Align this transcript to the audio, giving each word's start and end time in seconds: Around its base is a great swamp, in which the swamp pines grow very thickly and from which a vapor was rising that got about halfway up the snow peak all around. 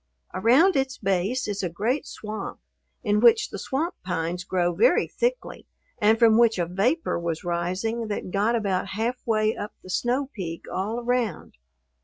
Around 0.33 0.75
its 0.75 0.97
base 0.97 1.47
is 1.47 1.61
a 1.61 1.69
great 1.69 2.07
swamp, 2.07 2.59
in 3.03 3.19
which 3.19 3.51
the 3.51 3.59
swamp 3.59 3.93
pines 4.03 4.43
grow 4.43 4.73
very 4.73 5.05
thickly 5.07 5.67
and 5.99 6.17
from 6.17 6.39
which 6.39 6.57
a 6.57 6.65
vapor 6.65 7.19
was 7.19 7.43
rising 7.43 8.07
that 8.07 8.31
got 8.31 8.55
about 8.55 8.87
halfway 8.97 9.55
up 9.55 9.73
the 9.83 9.91
snow 9.91 10.31
peak 10.33 10.65
all 10.73 10.99
around. 11.01 11.53